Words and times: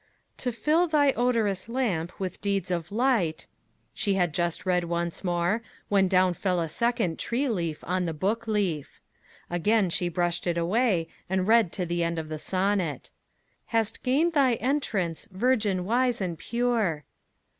"To 0.37 0.51
fill 0.51 0.87
thy 0.87 1.11
odorous 1.11 1.69
lamp 1.69 2.19
with 2.19 2.41
deeds 2.41 2.71
of 2.71 2.91
light," 2.91 3.45
she 3.93 4.15
had 4.15 4.33
just 4.33 4.65
read 4.65 4.85
once 4.85 5.23
more, 5.23 5.61
when 5.89 6.07
down 6.07 6.33
fell 6.33 6.59
a 6.59 6.67
second 6.67 7.19
tree 7.19 7.47
leaf 7.47 7.83
on 7.85 8.05
the 8.05 8.11
book 8.15 8.47
leaf. 8.47 8.99
Again 9.47 9.91
she 9.91 10.09
brushed 10.09 10.47
it 10.47 10.57
away, 10.57 11.07
and 11.29 11.47
read 11.47 11.71
to 11.73 11.85
the 11.85 12.03
end 12.03 12.17
of 12.17 12.29
the 12.29 12.39
sonnet: 12.39 13.11
"Hast 13.67 14.01
gained 14.01 14.33
thy 14.33 14.55
entrance, 14.55 15.27
virgin 15.29 15.85
wise 15.85 16.19
and 16.19 16.35
pure." 16.35 17.03